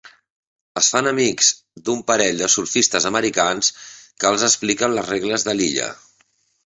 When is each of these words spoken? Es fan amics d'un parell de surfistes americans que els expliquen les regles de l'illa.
Es 0.79 0.87
fan 0.93 1.09
amics 1.09 1.49
d'un 1.89 2.01
parell 2.07 2.41
de 2.43 2.49
surfistes 2.53 3.07
americans 3.11 3.69
que 4.25 4.31
els 4.33 4.47
expliquen 4.49 4.97
les 4.97 5.11
regles 5.15 5.47
de 5.51 5.57
l'illa. 5.61 5.91